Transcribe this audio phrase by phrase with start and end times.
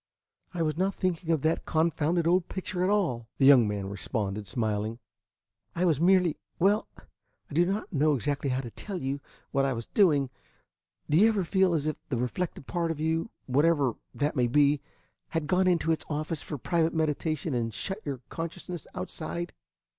[0.51, 4.47] "I was not thinking of that confounded old picture at all," the young man responded,
[4.47, 4.97] smiling.
[5.75, 9.19] "I was merely well, I do not know exactly how to tell you
[9.51, 10.31] what I was doing.
[11.07, 14.81] Do you ever feel as if the reflective part of you, whatever that may be,
[15.29, 19.53] had gone into its office for private meditation and shut your consciousness outside?"